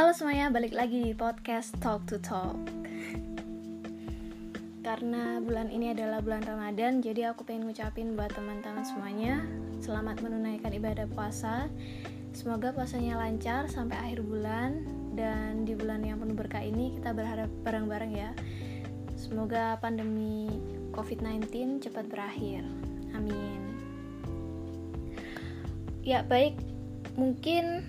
Halo 0.00 0.16
semuanya, 0.16 0.48
balik 0.48 0.72
lagi 0.72 0.96
di 0.96 1.12
podcast 1.12 1.76
Talk 1.76 2.08
to 2.08 2.16
Talk. 2.16 2.56
Karena 4.80 5.44
bulan 5.44 5.68
ini 5.68 5.92
adalah 5.92 6.24
bulan 6.24 6.40
Ramadan, 6.40 7.04
jadi 7.04 7.36
aku 7.36 7.44
pengen 7.44 7.68
ngucapin 7.68 8.16
buat 8.16 8.32
teman-teman 8.32 8.80
semuanya 8.80 9.44
selamat 9.84 10.24
menunaikan 10.24 10.72
ibadah 10.72 11.04
puasa. 11.04 11.68
Semoga 12.32 12.72
puasanya 12.72 13.20
lancar 13.20 13.68
sampai 13.68 14.00
akhir 14.00 14.24
bulan 14.24 14.88
dan 15.20 15.68
di 15.68 15.76
bulan 15.76 16.00
yang 16.00 16.16
penuh 16.16 16.32
berkah 16.32 16.64
ini 16.64 16.96
kita 16.96 17.12
berharap 17.12 17.52
bareng-bareng 17.60 18.12
ya. 18.16 18.32
Semoga 19.20 19.76
pandemi 19.84 20.48
COVID-19 20.96 21.76
cepat 21.84 22.08
berakhir. 22.08 22.64
Amin. 23.12 23.60
Ya, 26.00 26.24
baik. 26.24 26.56
Mungkin 27.20 27.84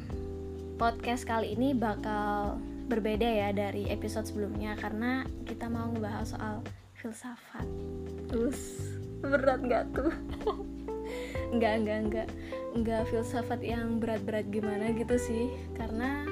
podcast 0.82 1.30
kali 1.30 1.54
ini 1.54 1.78
bakal 1.78 2.58
berbeda 2.90 3.30
ya 3.30 3.54
dari 3.54 3.86
episode 3.94 4.26
sebelumnya 4.26 4.74
karena 4.82 5.30
kita 5.46 5.70
mau 5.70 5.94
ngebahas 5.94 6.34
soal 6.34 6.66
filsafat. 6.98 7.70
Terus 8.26 8.82
berat 9.22 9.62
nggak 9.62 9.94
tuh? 9.94 10.10
enggak, 11.54 11.86
enggak, 11.86 12.00
enggak. 12.02 12.28
Enggak 12.74 13.02
filsafat 13.14 13.62
yang 13.62 14.02
berat-berat 14.02 14.50
gimana 14.50 14.90
gitu 14.98 15.22
sih. 15.22 15.54
Karena 15.78 16.26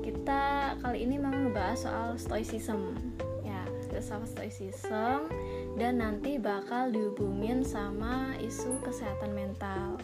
kita 0.00 0.72
kali 0.80 1.04
ini 1.04 1.20
mau 1.20 1.36
ngebahas 1.36 1.84
soal 1.84 2.08
stoicism. 2.16 2.96
Ya, 3.44 3.68
filsafat 3.92 4.32
stoicism 4.32 5.28
dan 5.76 6.00
nanti 6.00 6.40
bakal 6.40 6.88
dihubungin 6.88 7.60
sama 7.68 8.32
isu 8.40 8.80
kesehatan 8.80 9.36
mental 9.36 10.00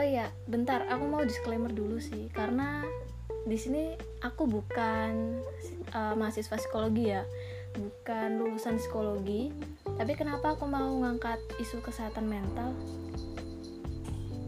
oh 0.00 0.04
iya 0.08 0.32
bentar 0.48 0.88
aku 0.88 1.04
mau 1.04 1.20
disclaimer 1.20 1.68
dulu 1.68 2.00
sih. 2.00 2.32
Karena 2.32 2.80
di 3.44 3.56
sini 3.60 3.92
aku 4.24 4.48
bukan 4.48 5.44
uh, 5.92 6.16
mahasiswa 6.16 6.56
psikologi 6.56 7.12
ya. 7.12 7.28
Bukan 7.76 8.40
lulusan 8.40 8.80
psikologi. 8.80 9.52
Tapi 9.84 10.16
kenapa 10.16 10.56
aku 10.56 10.64
mau 10.64 10.88
ngangkat 11.04 11.36
isu 11.60 11.84
kesehatan 11.84 12.32
mental? 12.32 12.72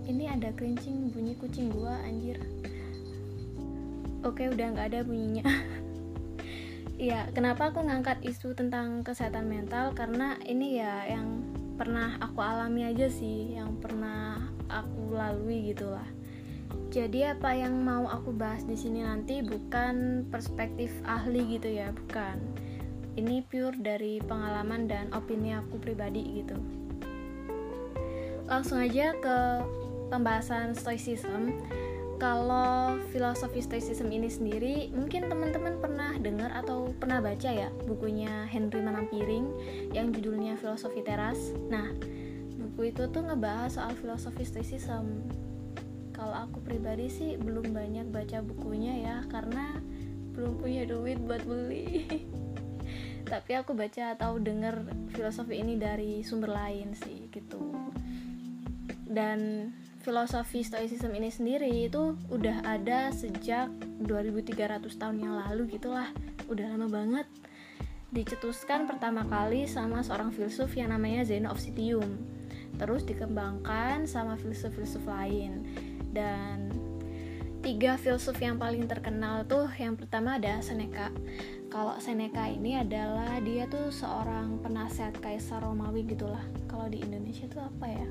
Ini 0.09 0.41
ada 0.41 0.57
kerincing 0.57 1.13
bunyi 1.13 1.37
kucing 1.37 1.69
gua 1.69 2.01
anjir. 2.01 2.41
Oke 4.25 4.49
udah 4.49 4.67
nggak 4.73 4.89
ada 4.89 5.01
bunyinya. 5.05 5.45
Iya, 7.03 7.27
kenapa 7.35 7.75
aku 7.75 7.83
ngangkat 7.83 8.23
isu 8.23 8.55
tentang 8.55 9.03
kesehatan 9.03 9.51
mental? 9.51 9.91
Karena 9.91 10.39
ini 10.47 10.79
ya 10.79 11.03
yang 11.11 11.43
pernah 11.75 12.15
aku 12.23 12.39
alami 12.39 12.87
aja 12.87 13.11
sih, 13.11 13.59
yang 13.59 13.75
pernah 13.83 14.32
aku 14.73 15.13
lalui 15.13 15.69
gitulah. 15.73 16.09
Jadi 16.93 17.25
apa 17.25 17.53
yang 17.53 17.85
mau 17.85 18.09
aku 18.09 18.33
bahas 18.33 18.65
di 18.65 18.77
sini 18.77 19.05
nanti 19.05 19.41
bukan 19.45 20.25
perspektif 20.29 20.93
ahli 21.05 21.57
gitu 21.57 21.69
ya, 21.69 21.93
bukan. 21.93 22.41
Ini 23.17 23.45
pure 23.49 23.77
dari 23.77 24.21
pengalaman 24.25 24.89
dan 24.89 25.13
opini 25.13 25.53
aku 25.53 25.77
pribadi 25.77 26.41
gitu. 26.41 26.57
Langsung 28.49 28.81
aja 28.81 29.13
ke 29.17 29.39
pembahasan 30.13 30.77
stoicism. 30.77 31.57
Kalau 32.21 33.01
filosofi 33.11 33.65
stoicism 33.65 34.13
ini 34.13 34.31
sendiri, 34.31 34.93
mungkin 34.95 35.27
teman-teman 35.27 35.81
pernah 35.83 36.15
dengar 36.21 36.55
atau 36.55 36.95
pernah 37.01 37.19
baca 37.19 37.51
ya 37.51 37.73
bukunya 37.89 38.47
Henry 38.47 38.79
Manampiring 38.79 39.49
yang 39.91 40.15
judulnya 40.15 40.55
Filosofi 40.55 41.03
Teras. 41.03 41.51
Nah, 41.67 41.91
buku 42.73 42.89
itu 42.89 43.05
tuh 43.13 43.21
ngebahas 43.21 43.69
soal 43.77 43.93
filosofi 43.93 44.49
stoicism. 44.49 45.29
Kalau 46.17 46.33
aku 46.49 46.65
pribadi 46.65 47.13
sih 47.13 47.37
belum 47.37 47.69
banyak 47.69 48.09
baca 48.09 48.41
bukunya 48.41 48.97
ya 48.97 49.17
karena 49.29 49.77
belum 50.33 50.57
punya 50.57 50.89
duit 50.89 51.21
buat 51.21 51.45
beli. 51.45 52.09
Tapi 53.33 53.53
aku 53.61 53.77
baca 53.77 54.17
atau 54.17 54.41
denger 54.41 54.89
filosofi 55.13 55.61
ini 55.61 55.77
dari 55.77 56.25
sumber 56.25 56.57
lain 56.57 56.97
sih 56.97 57.29
gitu. 57.29 57.61
Dan 59.05 59.69
filosofi 60.01 60.65
stoicism 60.65 61.13
ini 61.13 61.29
sendiri 61.29 61.69
itu 61.69 62.17
udah 62.33 62.65
ada 62.65 63.13
sejak 63.13 63.69
2300 64.01 64.81
tahun 64.97 65.21
yang 65.21 65.37
lalu 65.37 65.77
gitulah. 65.77 66.09
Udah 66.49 66.73
lama 66.73 66.89
banget. 66.89 67.29
Dicetuskan 68.09 68.89
pertama 68.89 69.29
kali 69.29 69.69
sama 69.69 70.01
seorang 70.01 70.33
filsuf 70.33 70.73
yang 70.73 70.89
namanya 70.89 71.29
Zeno 71.29 71.53
of 71.53 71.61
Citium 71.61 72.41
terus 72.83 73.07
dikembangkan 73.07 74.11
sama 74.11 74.35
filsuf-filsuf 74.35 75.07
lain. 75.07 75.63
Dan 76.11 76.75
tiga 77.63 77.95
filsuf 77.95 78.35
yang 78.43 78.59
paling 78.59 78.91
terkenal 78.91 79.47
tuh 79.47 79.71
yang 79.79 79.95
pertama 79.95 80.35
ada 80.43 80.59
Seneca. 80.59 81.15
Kalau 81.71 81.95
Seneca 82.03 82.51
ini 82.51 82.75
adalah 82.75 83.39
dia 83.39 83.71
tuh 83.71 83.95
seorang 83.95 84.59
penasehat 84.67 85.15
kaisar 85.23 85.63
Romawi 85.63 86.03
gitulah. 86.03 86.43
Kalau 86.67 86.91
di 86.91 86.99
Indonesia 87.01 87.47
tuh 87.47 87.63
apa 87.63 87.87
ya? 87.87 88.09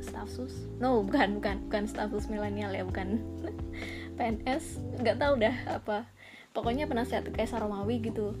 Stafsus 0.00 0.64
no 0.80 1.04
bukan 1.04 1.36
bukan 1.36 1.60
bukan 1.68 1.84
stafsus 1.84 2.32
milenial 2.32 2.72
ya 2.72 2.88
bukan. 2.88 3.20
PNS 4.16 4.80
nggak 4.96 5.20
tahu 5.20 5.36
dah 5.44 5.54
apa. 5.68 6.08
Pokoknya 6.50 6.88
penasehat 6.88 7.28
kaisar 7.30 7.62
Romawi 7.62 8.00
gitu 8.00 8.34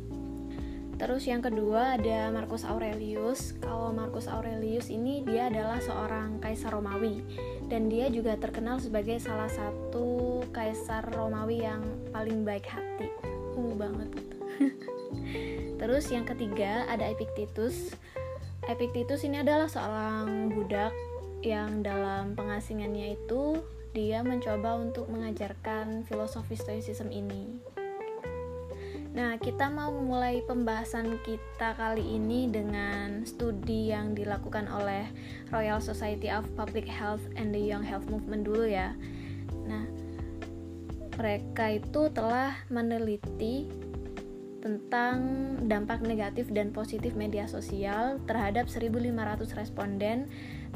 Terus 1.00 1.24
yang 1.24 1.40
kedua 1.40 1.96
ada 1.96 2.28
Marcus 2.28 2.68
Aurelius. 2.68 3.56
Kalau 3.56 3.88
Marcus 3.88 4.28
Aurelius 4.28 4.92
ini 4.92 5.24
dia 5.24 5.48
adalah 5.48 5.80
seorang 5.80 6.44
kaisar 6.44 6.76
Romawi 6.76 7.24
dan 7.72 7.88
dia 7.88 8.12
juga 8.12 8.36
terkenal 8.36 8.76
sebagai 8.84 9.16
salah 9.16 9.48
satu 9.48 10.44
kaisar 10.52 11.08
Romawi 11.16 11.64
yang 11.64 11.80
paling 12.12 12.44
baik 12.44 12.68
hati. 12.68 13.08
Uh 13.56 13.72
banget. 13.80 14.12
Terus 15.80 16.04
yang 16.12 16.28
ketiga 16.28 16.84
ada 16.84 17.08
Epictetus. 17.08 17.96
Epictetus 18.68 19.24
ini 19.24 19.40
adalah 19.40 19.72
seorang 19.72 20.52
budak 20.52 20.92
yang 21.40 21.80
dalam 21.80 22.36
pengasingannya 22.36 23.16
itu 23.16 23.64
dia 23.96 24.20
mencoba 24.20 24.76
untuk 24.76 25.08
mengajarkan 25.08 26.04
filosofi 26.04 26.60
stoicism 26.60 27.08
ini. 27.08 27.56
Nah, 29.10 29.34
kita 29.42 29.66
mau 29.74 29.90
memulai 29.90 30.38
pembahasan 30.46 31.18
kita 31.26 31.74
kali 31.74 32.14
ini 32.14 32.46
dengan 32.46 33.26
studi 33.26 33.90
yang 33.90 34.14
dilakukan 34.14 34.70
oleh 34.70 35.10
Royal 35.50 35.82
Society 35.82 36.30
of 36.30 36.46
Public 36.54 36.86
Health 36.86 37.22
and 37.34 37.50
the 37.50 37.58
Young 37.58 37.82
Health 37.82 38.06
Movement 38.06 38.46
dulu 38.46 38.70
ya. 38.70 38.94
Nah, 39.66 39.82
mereka 41.18 41.74
itu 41.74 42.06
telah 42.14 42.54
meneliti 42.70 43.66
tentang 44.62 45.18
dampak 45.66 46.04
negatif 46.04 46.52
dan 46.52 46.70
positif 46.70 47.16
media 47.16 47.50
sosial 47.50 48.20
terhadap 48.28 48.68
1500 48.70 49.58
responden 49.58 50.28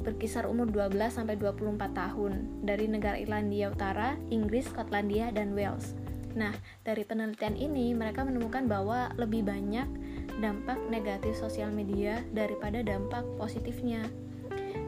berkisar 0.02 0.50
umur 0.50 0.66
12 0.74 1.22
sampai 1.22 1.38
24 1.38 1.78
tahun 1.94 2.64
dari 2.66 2.90
negara 2.90 3.14
Irlandia 3.14 3.70
Utara, 3.70 4.18
Inggris, 4.32 4.66
Skotlandia, 4.72 5.30
dan 5.30 5.54
Wales. 5.54 5.94
Nah, 6.34 6.54
dari 6.82 7.06
penelitian 7.06 7.54
ini 7.54 7.94
mereka 7.94 8.26
menemukan 8.26 8.66
bahwa 8.66 9.10
lebih 9.14 9.46
banyak 9.46 9.86
dampak 10.42 10.78
negatif 10.90 11.38
sosial 11.38 11.70
media 11.70 12.22
daripada 12.34 12.82
dampak 12.82 13.22
positifnya. 13.38 14.02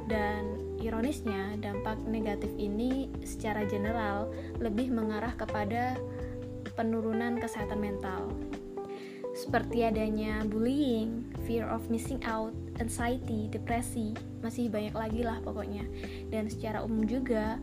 Dan 0.07 0.77
ironisnya, 0.83 1.59
dampak 1.63 1.99
negatif 2.07 2.51
ini 2.59 3.11
secara 3.23 3.67
general 3.67 4.31
lebih 4.59 4.91
mengarah 4.91 5.35
kepada 5.39 5.99
penurunan 6.75 7.39
kesehatan 7.39 7.79
mental. 7.79 8.31
Seperti 9.37 9.85
adanya 9.85 10.41
bullying, 10.49 11.29
fear 11.45 11.69
of 11.69 11.85
missing 11.93 12.19
out, 12.25 12.57
anxiety, 12.81 13.53
depresi, 13.53 14.17
masih 14.41 14.73
banyak 14.73 14.97
lagi 14.97 15.21
lah 15.23 15.39
pokoknya. 15.45 15.85
Dan 16.33 16.49
secara 16.49 16.81
umum 16.81 17.05
juga 17.05 17.61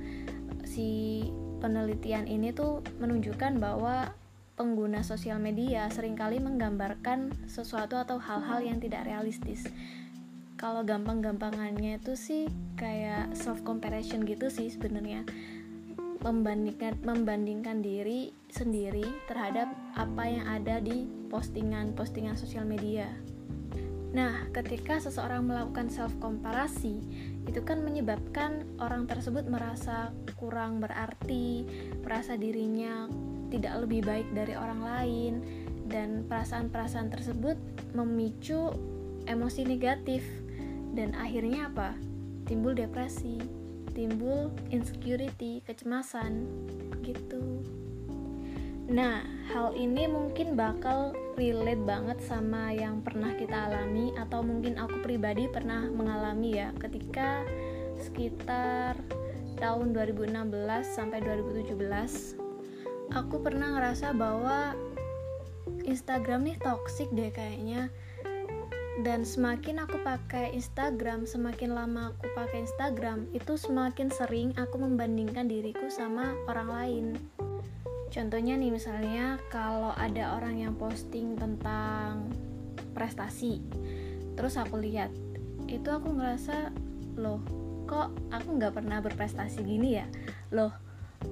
si 0.63 1.25
penelitian 1.63 2.27
ini 2.27 2.51
tuh 2.51 2.83
menunjukkan 2.99 3.55
bahwa 3.55 4.11
pengguna 4.59 4.99
sosial 5.01 5.39
media 5.39 5.87
sering 5.87 6.19
kali 6.19 6.43
menggambarkan 6.43 7.31
sesuatu 7.47 7.95
atau 7.95 8.19
hal-hal 8.19 8.59
yang 8.59 8.83
tidak 8.83 9.07
realistis. 9.07 9.63
Kalau 10.59 10.83
gampang-gampangannya 10.83 12.03
itu 12.03 12.19
sih 12.19 12.43
kayak 12.75 13.31
self 13.33 13.63
comparison 13.63 14.27
gitu 14.27 14.51
sih 14.51 14.67
sebenarnya. 14.67 15.23
Membandingkan 16.23 16.99
membandingkan 17.03 17.83
diri 17.83 18.31
sendiri 18.47 19.03
terhadap 19.27 19.71
apa 19.95 20.23
yang 20.23 20.45
ada 20.47 20.79
di 20.79 21.07
postingan-postingan 21.31 22.35
sosial 22.35 22.63
media. 22.63 23.07
Nah, 24.13 24.45
ketika 24.53 25.01
seseorang 25.01 25.49
melakukan 25.49 25.89
self 25.89 26.13
komparasi, 26.21 27.01
itu 27.49 27.59
kan 27.65 27.81
menyebabkan 27.81 28.61
orang 28.77 29.09
tersebut 29.09 29.49
merasa 29.49 30.13
kurang 30.37 30.77
berarti, 30.77 31.65
merasa 32.05 32.37
dirinya 32.37 33.09
tidak 33.49 33.85
lebih 33.85 34.05
baik 34.05 34.29
dari 34.37 34.53
orang 34.53 34.81
lain, 34.85 35.33
dan 35.89 36.29
perasaan-perasaan 36.29 37.09
tersebut 37.09 37.57
memicu 37.97 38.69
emosi 39.25 39.65
negatif, 39.65 40.21
dan 40.93 41.17
akhirnya 41.17 41.73
apa? 41.73 41.97
Timbul 42.45 42.77
depresi, 42.77 43.41
timbul 43.97 44.53
insecurity, 44.69 45.65
kecemasan, 45.65 46.45
gitu. 47.01 47.65
Nah, 48.93 49.25
hal 49.49 49.73
ini 49.73 50.05
mungkin 50.05 50.53
bakal 50.53 51.17
relate 51.33 51.83
banget 51.83 52.19
sama 52.23 52.69
yang 52.73 53.01
pernah 53.01 53.33
kita 53.33 53.69
alami 53.69 54.13
atau 54.15 54.45
mungkin 54.45 54.77
aku 54.77 55.01
pribadi 55.01 55.49
pernah 55.49 55.89
mengalami 55.89 56.61
ya 56.61 56.69
ketika 56.77 57.43
sekitar 57.99 58.97
tahun 59.57 59.93
2016 59.93 60.29
sampai 60.83 61.19
2017 61.23 61.77
aku 63.13 63.35
pernah 63.41 63.77
ngerasa 63.77 64.13
bahwa 64.17 64.73
Instagram 65.83 66.47
nih 66.49 66.57
toxic 66.61 67.09
deh 67.11 67.29
kayaknya 67.29 67.91
dan 69.01 69.25
semakin 69.25 69.81
aku 69.81 69.97
pakai 70.05 70.53
Instagram, 70.53 71.25
semakin 71.25 71.73
lama 71.73 72.13
aku 72.13 72.29
pakai 72.37 72.61
Instagram, 72.61 73.25
itu 73.33 73.57
semakin 73.57 74.13
sering 74.13 74.53
aku 74.53 74.77
membandingkan 74.77 75.49
diriku 75.49 75.89
sama 75.89 76.37
orang 76.45 76.69
lain. 76.69 77.05
Contohnya 78.13 78.53
nih 78.53 78.69
misalnya 78.69 79.41
kalau 79.49 79.89
ada 79.97 80.37
orang 80.37 80.61
yang 80.61 80.77
posting 80.77 81.33
tentang 81.33 82.29
prestasi, 82.93 83.57
terus 84.37 84.53
aku 84.53 84.77
lihat, 84.77 85.09
itu 85.65 85.89
aku 85.89 86.13
ngerasa 86.13 86.69
loh 87.17 87.41
kok 87.89 88.13
aku 88.29 88.61
nggak 88.61 88.77
pernah 88.77 89.01
berprestasi 89.01 89.65
gini 89.65 89.97
ya, 89.97 90.05
loh 90.53 90.69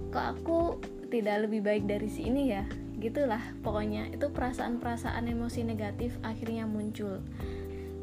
kok 0.10 0.26
aku 0.42 0.82
tidak 1.14 1.46
lebih 1.46 1.62
baik 1.62 1.86
dari 1.86 2.10
si 2.10 2.26
ini 2.26 2.50
ya, 2.50 2.66
gitulah 2.98 3.42
pokoknya 3.62 4.10
itu 4.10 4.34
perasaan-perasaan 4.34 5.30
emosi 5.30 5.62
negatif 5.62 6.18
akhirnya 6.26 6.66
muncul 6.66 7.22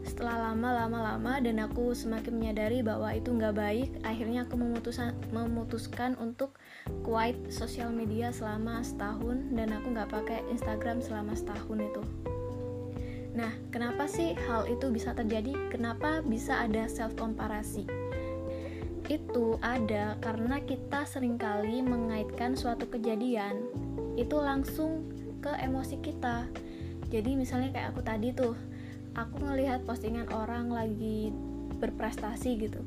setelah 0.09 0.51
lama 0.51 0.73
lama 0.73 0.99
lama 1.15 1.33
dan 1.45 1.61
aku 1.61 1.93
semakin 1.93 2.41
menyadari 2.41 2.81
bahwa 2.81 3.13
itu 3.13 3.29
nggak 3.29 3.55
baik 3.55 3.91
akhirnya 4.03 4.49
aku 4.49 4.57
memutuskan 4.57 5.13
memutuskan 5.31 6.17
untuk 6.17 6.57
quiet 7.05 7.37
sosial 7.53 7.93
media 7.93 8.33
selama 8.33 8.81
setahun 8.81 9.53
dan 9.53 9.69
aku 9.77 9.93
nggak 9.93 10.09
pakai 10.09 10.41
Instagram 10.49 11.05
selama 11.05 11.37
setahun 11.37 11.79
itu. 11.79 12.03
Nah 13.37 13.53
kenapa 13.69 14.09
sih 14.09 14.33
hal 14.49 14.65
itu 14.67 14.89
bisa 14.89 15.13
terjadi? 15.13 15.53
Kenapa 15.69 16.25
bisa 16.25 16.65
ada 16.65 16.89
self 16.89 17.13
komparasi 17.15 18.09
itu 19.09 19.57
ada 19.65 20.21
karena 20.21 20.61
kita 20.61 21.09
sering 21.09 21.41
kali 21.41 21.81
mengaitkan 21.81 22.53
suatu 22.53 22.85
kejadian 22.93 23.65
itu 24.21 24.37
langsung 24.37 25.09
ke 25.41 25.49
emosi 25.65 25.97
kita. 26.05 26.45
Jadi 27.09 27.41
misalnya 27.41 27.73
kayak 27.73 27.97
aku 27.97 28.05
tadi 28.05 28.37
tuh 28.37 28.53
aku 29.19 29.43
ngelihat 29.43 29.83
postingan 29.83 30.31
orang 30.31 30.71
lagi 30.71 31.35
berprestasi 31.83 32.55
gitu. 32.63 32.79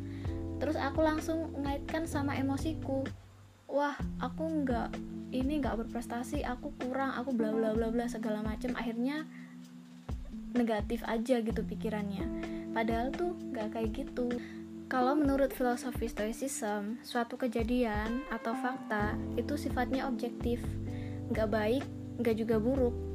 Terus 0.64 0.80
aku 0.80 1.04
langsung 1.04 1.52
ngaitkan 1.60 2.08
sama 2.08 2.40
emosiku. 2.40 3.04
Wah 3.68 3.96
aku 4.24 4.64
nggak 4.64 4.96
ini 5.36 5.60
nggak 5.60 5.88
berprestasi 5.88 6.44
aku 6.44 6.72
kurang 6.80 7.12
aku 7.16 7.36
bla 7.36 7.52
bla 7.52 7.76
bla 7.76 7.88
bla 7.92 8.08
segala 8.08 8.44
macam 8.44 8.76
akhirnya 8.76 9.28
negatif 10.56 11.04
aja 11.04 11.44
gitu 11.44 11.62
pikirannya. 11.64 12.24
Padahal 12.72 13.12
tuh 13.12 13.36
nggak 13.52 13.76
kayak 13.76 13.92
gitu. 13.92 14.32
Kalau 14.92 15.16
menurut 15.16 15.56
filosofi 15.56 16.12
stoicism 16.12 17.00
suatu 17.00 17.40
kejadian 17.40 18.28
atau 18.28 18.52
fakta 18.60 19.16
itu 19.40 19.56
sifatnya 19.56 20.08
objektif. 20.08 20.60
Nggak 21.32 21.48
baik 21.48 21.86
nggak 22.20 22.36
juga 22.38 22.60
buruk 22.60 23.11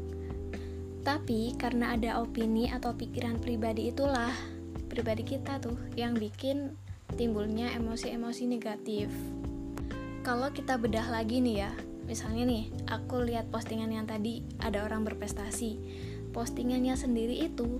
tapi 1.06 1.54
karena 1.54 1.94
ada 1.94 2.18
opini 2.18 2.66
atau 2.66 2.90
pikiran 2.90 3.38
pribadi 3.38 3.94
itulah 3.94 4.34
pribadi 4.90 5.22
kita 5.22 5.62
tuh 5.62 5.78
yang 5.94 6.18
bikin 6.18 6.74
timbulnya 7.14 7.70
emosi-emosi 7.78 8.50
negatif. 8.50 9.06
Kalau 10.26 10.50
kita 10.50 10.74
bedah 10.74 11.06
lagi 11.06 11.38
nih 11.38 11.62
ya, 11.62 11.70
misalnya 12.10 12.50
nih, 12.50 12.64
aku 12.90 13.22
lihat 13.22 13.46
postingan 13.54 13.94
yang 13.94 14.10
tadi 14.10 14.42
ada 14.58 14.82
orang 14.82 15.06
berprestasi. 15.06 15.78
Postingannya 16.34 16.98
sendiri 16.98 17.38
itu 17.46 17.78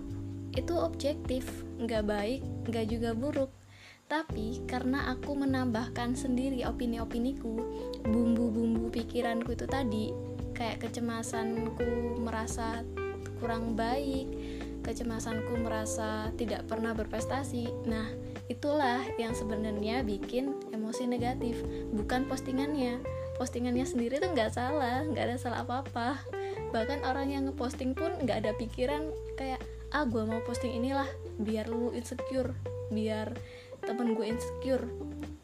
itu 0.55 0.73
objektif, 0.79 1.43
nggak 1.83 2.07
baik, 2.07 2.41
nggak 2.71 2.87
juga 2.87 3.11
buruk. 3.11 3.51
Tapi 4.07 4.63
karena 4.71 5.11
aku 5.11 5.35
menambahkan 5.35 6.15
sendiri 6.15 6.63
opini-opiniku, 6.63 7.59
bumbu-bumbu 8.07 8.87
pikiranku 8.95 9.59
itu 9.59 9.67
tadi, 9.67 10.15
kayak 10.55 10.87
kecemasanku 10.87 12.23
merasa 12.23 12.87
kurang 13.39 13.77
baik, 13.79 14.27
kecemasanku 14.87 15.59
merasa 15.59 16.31
tidak 16.39 16.65
pernah 16.71 16.95
berprestasi. 16.95 17.67
Nah, 17.91 18.07
itulah 18.47 19.03
yang 19.19 19.35
sebenarnya 19.35 20.07
bikin 20.07 20.55
emosi 20.71 21.11
negatif, 21.11 21.59
bukan 21.91 22.31
postingannya. 22.31 23.03
Postingannya 23.37 23.85
sendiri 23.85 24.17
tuh 24.23 24.33
nggak 24.33 24.55
salah, 24.55 25.05
nggak 25.05 25.25
ada 25.33 25.37
salah 25.37 25.61
apa-apa. 25.67 26.23
Bahkan 26.73 27.05
orang 27.05 27.35
yang 27.35 27.51
ngeposting 27.51 27.93
pun 27.93 28.15
nggak 28.23 28.47
ada 28.47 28.53
pikiran 28.57 29.13
kayak 29.37 29.61
ah 29.93 30.09
gue 30.09 30.25
mau 30.25 30.41
posting 30.43 30.73
inilah 30.73 31.07
biar 31.39 31.69
lu 31.69 31.93
insecure, 31.93 32.57
biar 32.91 33.37
temen 33.85 34.17
gue 34.17 34.25
insecure, 34.25 34.89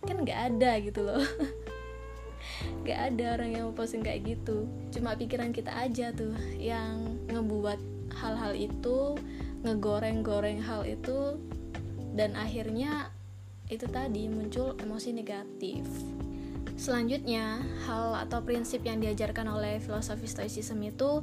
kan 0.03 0.25
nggak 0.25 0.57
ada 0.57 0.81
gitu 0.81 1.05
loh. 1.05 1.21
gak 2.83 3.15
ada 3.15 3.39
orang 3.39 3.51
yang 3.55 3.63
mau 3.71 3.75
posting 3.75 4.03
kayak 4.03 4.27
gitu. 4.27 4.67
Cuma 4.91 5.15
pikiran 5.15 5.55
kita 5.55 5.71
aja 5.73 6.11
tuh 6.11 6.35
yang 6.59 7.19
ngebuat 7.31 7.79
hal-hal 8.19 8.53
itu 8.53 9.17
ngegoreng-goreng 9.63 10.59
hal 10.59 10.83
itu 10.83 11.39
dan 12.13 12.35
akhirnya 12.37 13.09
itu 13.71 13.89
tadi 13.89 14.29
muncul 14.29 14.77
emosi 14.77 15.17
negatif. 15.17 15.87
Selanjutnya 16.77 17.63
hal 17.87 18.27
atau 18.27 18.43
prinsip 18.43 18.83
yang 18.83 18.99
diajarkan 18.99 19.47
oleh 19.49 19.79
filosofi 19.79 20.27
stoicism 20.27 20.83
itu 20.83 21.23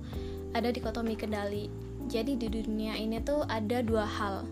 ada 0.56 0.72
dikotomi 0.72 1.20
kendali. 1.20 1.70
Jadi 2.10 2.40
di 2.40 2.48
dunia 2.50 2.98
ini 2.98 3.22
tuh 3.22 3.46
ada 3.46 3.86
dua 3.86 4.08
hal. 4.08 4.48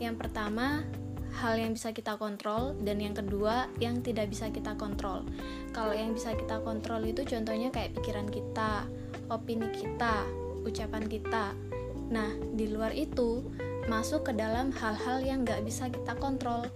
Yang 0.00 0.24
pertama 0.24 0.86
hal 1.34 1.58
yang 1.58 1.74
bisa 1.74 1.90
kita 1.90 2.14
kontrol 2.14 2.78
dan 2.86 3.02
yang 3.02 3.14
kedua 3.14 3.66
yang 3.82 3.98
tidak 4.06 4.30
bisa 4.30 4.54
kita 4.54 4.78
kontrol. 4.78 5.26
Kalau 5.74 5.90
yang 5.90 6.14
bisa 6.14 6.30
kita 6.38 6.62
kontrol 6.62 7.02
itu 7.02 7.26
contohnya 7.26 7.74
kayak 7.74 7.94
pikiran 7.98 8.30
kita 8.30 8.86
opini 9.26 9.66
kita 9.74 10.22
ucapan 10.62 11.04
kita. 11.10 11.50
Nah 12.14 12.30
di 12.54 12.70
luar 12.70 12.94
itu 12.94 13.42
masuk 13.90 14.30
ke 14.30 14.32
dalam 14.32 14.70
hal-hal 14.72 15.20
yang 15.20 15.42
nggak 15.42 15.66
bisa 15.66 15.90
kita 15.90 16.14
kontrol. 16.22 16.70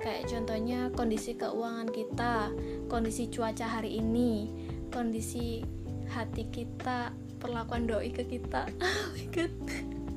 Kayak 0.00 0.32
contohnya 0.32 0.88
kondisi 0.96 1.36
keuangan 1.36 1.92
kita 1.92 2.48
kondisi 2.88 3.28
cuaca 3.28 3.68
hari 3.68 4.00
ini 4.00 4.48
kondisi 4.88 5.62
hati 6.10 6.48
kita 6.48 7.12
perlakuan 7.36 7.84
doi 7.84 8.08
ke 8.10 8.24
kita. 8.24 8.64
Oh 8.80 9.12
my 9.12 9.26
god 9.28 9.52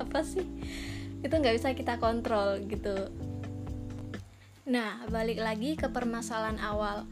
apa 0.00 0.20
sih? 0.24 0.48
Itu 1.20 1.34
nggak 1.36 1.54
bisa 1.60 1.76
kita 1.76 2.00
kontrol 2.00 2.64
gitu 2.64 3.12
Nah, 4.64 5.04
balik 5.12 5.44
lagi 5.44 5.76
ke 5.76 5.92
permasalahan 5.92 6.56
awal. 6.56 7.04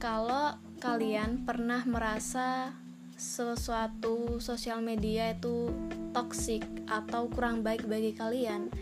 Kalau 0.00 0.56
kalian 0.80 1.44
pernah 1.44 1.84
merasa 1.84 2.72
sesuatu 3.12 4.40
sosial 4.40 4.80
media 4.80 5.36
itu 5.36 5.68
toxic 6.16 6.64
atau 6.88 7.28
kurang 7.28 7.60
baik 7.60 7.84
bagi 7.84 8.16
kalian, 8.16 8.72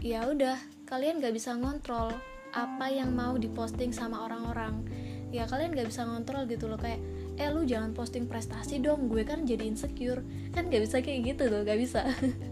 ya 0.00 0.24
udah, 0.24 0.56
kalian 0.88 1.20
gak 1.20 1.36
bisa 1.36 1.52
ngontrol 1.52 2.16
apa 2.56 2.86
yang 2.88 3.12
mau 3.12 3.36
diposting 3.36 3.92
sama 3.92 4.24
orang-orang. 4.24 4.80
Ya 5.28 5.44
kalian 5.44 5.76
gak 5.76 5.92
bisa 5.92 6.08
ngontrol 6.08 6.48
gitu 6.48 6.64
loh 6.64 6.80
kayak 6.80 7.04
eh 7.36 7.48
lu 7.52 7.68
jangan 7.68 7.92
posting 7.96 8.28
prestasi 8.28 8.84
dong 8.84 9.08
gue 9.08 9.24
kan 9.24 9.48
jadi 9.48 9.64
insecure 9.64 10.20
kan 10.52 10.68
gak 10.68 10.84
bisa 10.84 11.00
kayak 11.00 11.32
gitu 11.32 11.48
loh 11.48 11.64
gak 11.64 11.80
bisa 11.80 12.04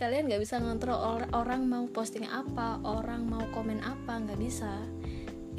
kalian 0.00 0.32
nggak 0.32 0.40
bisa 0.40 0.56
ngontrol 0.56 0.96
or 0.96 1.22
orang 1.36 1.68
mau 1.68 1.84
posting 1.84 2.24
apa 2.24 2.80
orang 2.88 3.28
mau 3.28 3.44
komen 3.52 3.84
apa 3.84 4.16
nggak 4.16 4.40
bisa. 4.40 4.80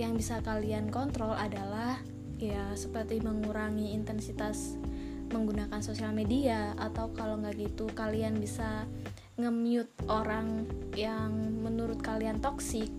Yang 0.02 0.26
bisa 0.26 0.36
kalian 0.42 0.90
kontrol 0.90 1.38
adalah 1.38 2.02
ya 2.42 2.74
seperti 2.74 3.22
mengurangi 3.22 3.94
intensitas 3.94 4.82
menggunakan 5.30 5.86
sosial 5.86 6.10
media 6.10 6.74
atau 6.74 7.14
kalau 7.14 7.38
nggak 7.38 7.54
gitu 7.70 7.86
kalian 7.94 8.42
bisa 8.42 8.90
nge-mute 9.38 9.94
orang 10.10 10.66
yang 10.98 11.32
menurut 11.62 12.02
kalian 12.02 12.42
toksik 12.42 12.90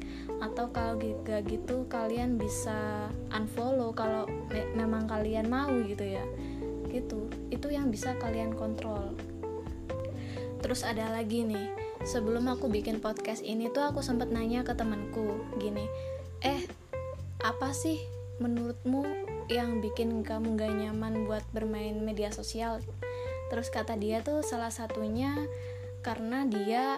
atau 0.40 0.70
kalau 0.70 0.96
gak 1.26 1.44
gitu 1.46 1.86
kalian 1.86 2.40
bisa 2.40 3.10
unfollow 3.34 3.90
kalau 3.92 4.30
me 4.50 4.62
memang 4.78 5.10
kalian 5.10 5.50
mau 5.50 5.74
gitu 5.90 6.06
ya. 6.06 6.22
Gitu. 6.86 7.26
Itu 7.50 7.66
yang 7.66 7.90
bisa 7.90 8.14
kalian 8.22 8.54
kontrol 8.54 9.31
Terus 10.62 10.86
ada 10.86 11.10
lagi 11.10 11.42
nih, 11.42 11.68
sebelum 12.06 12.46
aku 12.46 12.70
bikin 12.70 13.02
podcast 13.02 13.42
ini 13.42 13.68
tuh 13.74 13.82
aku 13.82 14.00
sempat 14.00 14.30
nanya 14.30 14.62
ke 14.62 14.72
temanku 14.72 15.42
gini, 15.58 15.84
eh 16.40 16.62
apa 17.42 17.74
sih 17.74 17.98
menurutmu 18.38 19.02
yang 19.50 19.82
bikin 19.82 20.22
kamu 20.22 20.54
gak 20.54 20.72
nyaman 20.72 21.26
buat 21.26 21.42
bermain 21.50 21.98
media 21.98 22.30
sosial? 22.30 22.78
Terus 23.50 23.68
kata 23.68 23.98
dia 23.98 24.22
tuh 24.22 24.40
salah 24.46 24.70
satunya 24.70 25.34
karena 26.00 26.46
dia 26.46 26.96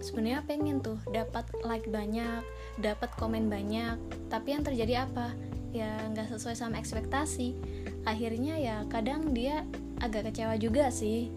sebenarnya 0.00 0.42
pengen 0.48 0.80
tuh 0.80 0.98
dapat 1.12 1.44
like 1.62 1.86
banyak, 1.86 2.42
dapat 2.80 3.12
komen 3.20 3.52
banyak, 3.52 4.00
tapi 4.32 4.56
yang 4.56 4.64
terjadi 4.64 5.06
apa? 5.06 5.36
ya 5.74 5.98
nggak 6.14 6.30
sesuai 6.30 6.54
sama 6.54 6.78
ekspektasi 6.78 7.58
akhirnya 8.06 8.54
ya 8.62 8.76
kadang 8.86 9.34
dia 9.34 9.66
agak 9.98 10.30
kecewa 10.30 10.54
juga 10.54 10.86
sih 10.94 11.34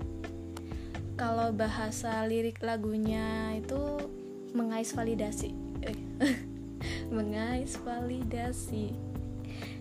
kalau 1.18 1.50
bahasa 1.50 2.22
lirik 2.30 2.62
lagunya 2.62 3.58
itu 3.58 4.06
mengais 4.54 4.94
validasi. 4.94 5.50
Eh, 5.82 5.98
mengais 7.18 7.74
validasi. 7.82 8.94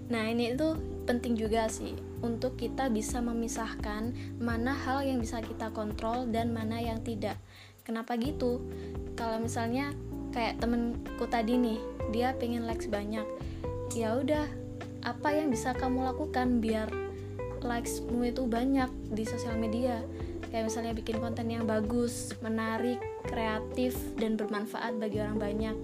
Nah 0.09 0.33
ini 0.33 0.57
itu 0.57 0.73
penting 1.05 1.37
juga 1.37 1.69
sih 1.69 1.93
untuk 2.25 2.57
kita 2.57 2.89
bisa 2.89 3.21
memisahkan 3.21 4.17
mana 4.41 4.73
hal 4.73 5.05
yang 5.05 5.21
bisa 5.21 5.45
kita 5.45 5.69
kontrol 5.77 6.25
dan 6.33 6.57
mana 6.57 6.81
yang 6.81 7.05
tidak. 7.05 7.37
Kenapa 7.85 8.17
gitu? 8.17 8.65
Kalau 9.13 9.37
misalnya 9.37 9.93
kayak 10.33 10.57
temenku 10.57 11.29
tadi 11.29 11.61
nih 11.61 11.79
dia 12.17 12.33
pengen 12.41 12.65
likes 12.65 12.89
banyak. 12.89 13.29
Ya 13.93 14.17
udah 14.17 14.49
apa 15.05 15.37
yang 15.37 15.53
bisa 15.53 15.77
kamu 15.77 16.01
lakukan 16.01 16.65
biar 16.65 16.89
likesmu 17.61 18.25
itu 18.25 18.49
banyak 18.49 18.89
di 19.13 19.23
sosial 19.29 19.61
media 19.61 20.01
kayak 20.57 20.73
misalnya 20.73 20.97
bikin 20.97 21.21
konten 21.21 21.53
yang 21.53 21.69
bagus 21.69 22.33
menarik 22.41 22.97
kreatif 23.29 23.93
dan 24.17 24.41
bermanfaat 24.41 24.97
bagi 24.97 25.21
orang 25.21 25.37
banyak. 25.37 25.77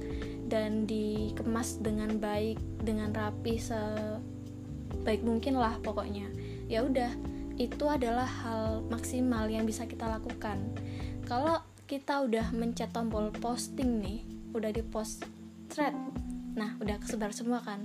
Dan 0.48 0.88
dikemas 0.88 1.76
dengan 1.84 2.16
baik 2.16 2.56
dengan 2.80 3.12
rapi 3.12 3.60
sebaik 3.60 5.20
mungkin 5.20 5.60
lah 5.60 5.76
pokoknya. 5.84 6.24
Ya 6.72 6.88
udah 6.88 7.12
itu 7.60 7.84
adalah 7.84 8.24
hal 8.24 8.80
maksimal 8.88 9.44
yang 9.52 9.68
bisa 9.68 9.84
kita 9.84 10.08
lakukan. 10.08 10.56
Kalau 11.28 11.60
kita 11.84 12.24
udah 12.24 12.56
mencet 12.56 12.88
tombol 12.96 13.28
posting 13.44 14.00
nih 14.00 14.24
udah 14.56 14.72
di 14.72 14.80
post 14.80 15.28
thread 15.68 15.92
nah 16.56 16.76
udah 16.80 16.96
kesebar 17.00 17.36
semua 17.36 17.60
kan 17.60 17.84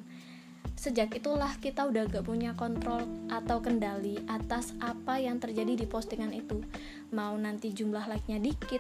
sejak 0.78 1.18
itulah 1.18 1.50
kita 1.58 1.90
udah 1.90 2.06
gak 2.06 2.24
punya 2.24 2.54
kontrol 2.54 3.02
atau 3.34 3.58
kendali 3.60 4.22
atas 4.30 4.78
apa 4.78 5.18
yang 5.18 5.42
terjadi 5.42 5.74
di 5.74 5.90
postingan 5.90 6.30
itu. 6.32 6.62
Mau 7.10 7.34
nanti 7.36 7.74
jumlah 7.74 8.06
like-nya 8.06 8.38
dikit 8.38 8.80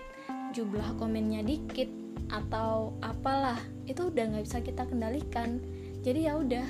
jumlah 0.54 0.96
komennya 0.96 1.44
dikit 1.44 1.89
atau 2.32 2.96
apalah 3.04 3.60
itu 3.88 4.08
udah 4.08 4.24
nggak 4.32 4.46
bisa 4.46 4.60
kita 4.62 4.86
kendalikan. 4.88 5.60
Jadi 6.06 6.30
ya 6.30 6.39
udah 6.39 6.63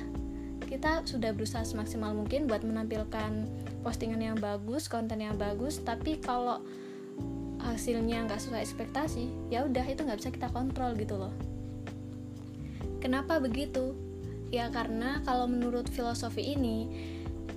kita 0.66 1.06
sudah 1.06 1.32
berusaha 1.36 1.64
semaksimal 1.64 2.16
mungkin 2.16 2.50
buat 2.50 2.66
menampilkan 2.66 3.48
postingan 3.86 4.20
yang 4.20 4.38
bagus 4.40 4.90
konten 4.92 5.24
yang 5.24 5.38
bagus 5.40 5.80
tapi 5.80 6.20
kalau 6.20 6.60
hasilnya 7.64 8.28
nggak 8.28 8.40
sesuai 8.42 8.64
ekspektasi 8.64 9.32
ya 9.52 9.64
udah 9.64 9.86
itu 9.88 10.04
nggak 10.04 10.20
bisa 10.20 10.32
kita 10.32 10.50
kontrol 10.52 10.96
gitu 10.96 11.20
loh. 11.20 11.34
Kenapa 12.98 13.38
begitu 13.38 14.07
ya 14.54 14.72
karena 14.72 15.20
kalau 15.28 15.46
menurut 15.50 15.88
filosofi 15.92 16.56
ini 16.56 16.88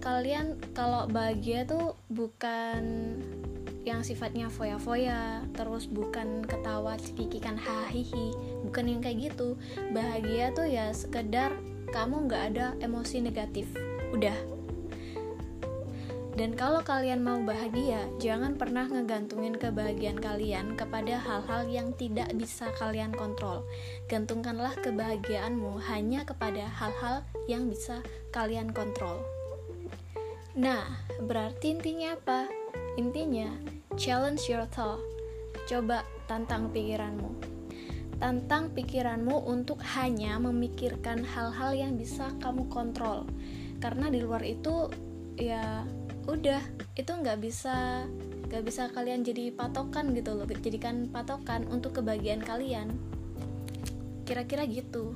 kalian 0.01 0.57
kalau 0.73 1.05
bahagia 1.07 1.69
tuh 1.69 1.95
bukan 2.09 3.15
yang 3.85 4.05
sifatnya 4.05 4.53
foya-foya 4.53 5.45
terus 5.57 5.89
bukan 5.89 6.45
ketawa 6.45 7.01
cekikikan 7.01 7.57
hahihi 7.57 8.33
bukan 8.65 8.85
yang 8.87 9.01
kayak 9.01 9.33
gitu. 9.33 9.57
Bahagia 9.93 10.53
tuh 10.53 10.69
ya 10.69 10.93
sekedar 10.93 11.53
kamu 11.91 12.29
nggak 12.29 12.43
ada 12.55 12.67
emosi 12.85 13.25
negatif. 13.25 13.67
Udah 14.13 14.37
dan 16.39 16.55
kalau 16.55 16.79
kalian 16.87 17.27
mau 17.27 17.43
bahagia, 17.43 18.07
jangan 18.23 18.55
pernah 18.55 18.87
ngegantungin 18.87 19.59
kebahagiaan 19.59 20.23
kalian 20.23 20.79
kepada 20.79 21.19
hal-hal 21.19 21.67
yang 21.67 21.91
tidak 21.99 22.31
bisa 22.39 22.71
kalian 22.79 23.11
kontrol. 23.11 23.67
Gantungkanlah 24.07 24.79
kebahagiaanmu 24.79 25.83
hanya 25.91 26.23
kepada 26.23 26.71
hal-hal 26.71 27.27
yang 27.51 27.67
bisa 27.67 27.99
kalian 28.31 28.71
kontrol. 28.71 29.19
Nah, 30.55 30.87
berarti 31.19 31.75
intinya 31.75 32.15
apa? 32.15 32.47
Intinya, 32.95 33.51
challenge 33.99 34.47
your 34.47 34.67
thought. 34.71 35.03
Coba 35.67 36.07
tantang 36.31 36.71
pikiranmu. 36.71 37.31
Tantang 38.23 38.71
pikiranmu 38.71 39.51
untuk 39.51 39.83
hanya 39.99 40.39
memikirkan 40.39 41.27
hal-hal 41.27 41.75
yang 41.75 41.99
bisa 41.99 42.31
kamu 42.39 42.71
kontrol. 42.71 43.27
Karena 43.83 44.13
di 44.13 44.23
luar 44.23 44.45
itu 44.45 44.93
ya 45.41 45.83
udah 46.31 46.63
itu 46.95 47.11
nggak 47.11 47.39
bisa 47.43 48.07
nggak 48.51 48.67
bisa 48.67 48.91
kalian 48.91 49.23
jadi 49.23 49.55
patokan 49.55 50.11
gitu 50.15 50.35
loh 50.35 50.47
jadikan 50.47 51.07
patokan 51.11 51.67
untuk 51.71 52.03
kebahagiaan 52.03 52.43
kalian. 52.43 52.99
Kira-kira 54.27 54.67
gitu. 54.67 55.15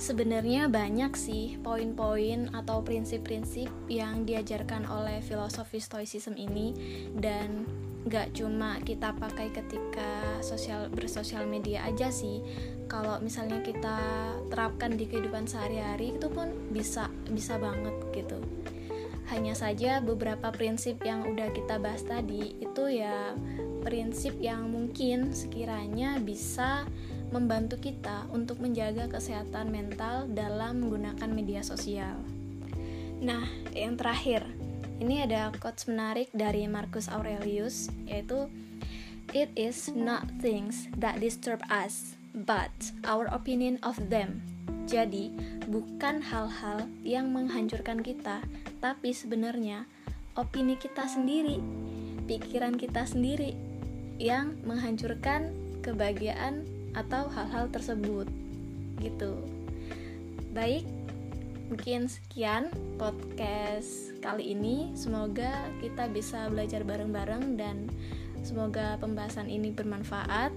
Sebenarnya 0.00 0.68
banyak 0.68 1.16
sih 1.16 1.56
poin-poin 1.60 2.52
atau 2.52 2.84
prinsip-prinsip 2.84 3.70
yang 3.88 4.26
diajarkan 4.28 4.84
oleh 4.88 5.22
filosofi 5.24 5.80
stoicism 5.80 6.34
ini 6.36 6.74
dan 7.16 7.64
gak 8.04 8.36
cuma 8.36 8.80
kita 8.84 9.16
pakai 9.16 9.48
ketika 9.48 10.42
sosial 10.44 10.92
bersosial 10.92 11.48
media 11.48 11.84
aja 11.88 12.12
sih. 12.12 12.44
Kalau 12.88 13.20
misalnya 13.20 13.64
kita 13.64 13.96
terapkan 14.52 14.96
di 14.96 15.08
kehidupan 15.08 15.48
sehari-hari 15.48 16.16
itu 16.16 16.28
pun 16.28 16.52
bisa 16.72 17.08
bisa 17.32 17.56
banget 17.56 17.96
gitu 18.12 18.40
hanya 19.32 19.56
saja 19.56 20.04
beberapa 20.04 20.52
prinsip 20.52 21.00
yang 21.00 21.24
udah 21.24 21.48
kita 21.56 21.80
bahas 21.80 22.04
tadi 22.04 22.60
itu 22.60 22.84
ya 23.00 23.32
prinsip 23.84 24.36
yang 24.40 24.68
mungkin 24.68 25.32
sekiranya 25.32 26.20
bisa 26.20 26.84
membantu 27.32 27.80
kita 27.80 28.28
untuk 28.30 28.60
menjaga 28.60 29.10
kesehatan 29.10 29.72
mental 29.72 30.28
dalam 30.30 30.84
menggunakan 30.84 31.30
media 31.34 31.62
sosial. 31.66 32.14
Nah, 33.24 33.48
yang 33.72 33.96
terakhir, 33.96 34.46
ini 35.02 35.24
ada 35.24 35.50
quotes 35.58 35.90
menarik 35.90 36.30
dari 36.30 36.68
Marcus 36.70 37.10
Aurelius, 37.10 37.90
yaitu 38.06 38.46
It 39.32 39.50
is 39.58 39.90
not 39.90 40.28
things 40.38 40.86
that 41.00 41.18
disturb 41.18 41.64
us, 41.72 42.14
but 42.46 42.70
our 43.08 43.26
opinion 43.32 43.80
of 43.82 43.96
them. 44.12 44.44
Jadi, 44.84 45.32
bukan 45.66 46.20
hal-hal 46.20 46.84
yang 47.02 47.32
menghancurkan 47.32 48.04
kita, 48.04 48.44
tapi 48.84 49.16
sebenarnya 49.16 49.88
opini 50.36 50.76
kita 50.76 51.08
sendiri, 51.08 51.56
pikiran 52.28 52.76
kita 52.76 53.08
sendiri 53.08 53.56
yang 54.20 54.60
menghancurkan 54.68 55.56
kebahagiaan 55.80 56.68
atau 56.92 57.32
hal-hal 57.32 57.72
tersebut 57.72 58.28
gitu. 59.00 59.40
Baik 60.52 60.84
mungkin 61.72 62.12
sekian 62.12 62.68
podcast 63.00 64.12
kali 64.20 64.52
ini. 64.52 64.92
Semoga 64.92 65.64
kita 65.80 66.04
bisa 66.12 66.52
belajar 66.52 66.84
bareng-bareng 66.84 67.56
dan 67.56 67.88
semoga 68.44 69.00
pembahasan 69.00 69.48
ini 69.48 69.72
bermanfaat. 69.72 70.52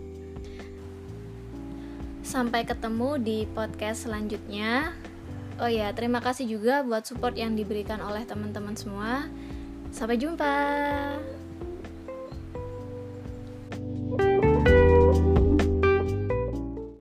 Sampai 2.28 2.68
ketemu 2.68 3.24
di 3.24 3.48
podcast 3.56 4.04
selanjutnya 4.04 4.92
oh 5.58 5.70
ya 5.70 5.94
terima 5.94 6.22
kasih 6.22 6.50
juga 6.50 6.82
buat 6.86 7.06
support 7.06 7.38
yang 7.38 7.54
diberikan 7.54 8.02
oleh 8.02 8.26
teman-teman 8.26 8.78
semua. 8.78 9.26
Sampai 9.94 10.20
jumpa 10.20 10.52